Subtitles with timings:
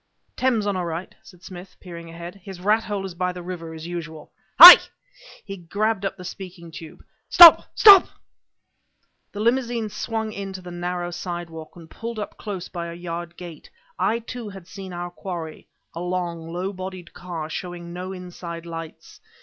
[0.35, 2.33] "Thames on our right," said Smith, peering ahead.
[2.43, 4.31] "His rathole is by the river as usual.
[4.59, 4.77] Hi!"
[5.45, 7.69] he grabbed up the speaking tube "Stop!
[7.75, 8.07] Stop!"
[9.31, 13.37] The limousine swung in to the narrow sidewalk, and pulled up close by a yard
[13.37, 13.69] gate.
[13.99, 19.19] I, too, had seen our quarry a long, low bodied car, showing no inside lights.